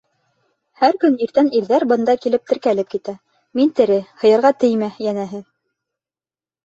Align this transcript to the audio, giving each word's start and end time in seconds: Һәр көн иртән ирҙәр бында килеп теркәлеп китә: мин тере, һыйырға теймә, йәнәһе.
Һәр 0.83 0.95
көн 1.03 1.17
иртән 1.25 1.51
ирҙәр 1.59 1.85
бында 1.91 2.15
килеп 2.23 2.49
теркәлеп 2.53 2.89
китә: 2.95 3.15
мин 3.61 3.71
тере, 3.81 3.99
һыйырға 4.25 4.53
теймә, 4.65 4.93
йәнәһе. 5.09 5.43